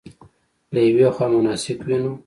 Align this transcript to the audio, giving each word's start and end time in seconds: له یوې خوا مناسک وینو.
له 0.73 0.79
یوې 0.87 1.07
خوا 1.15 1.25
مناسک 1.35 1.79
وینو. 1.87 2.13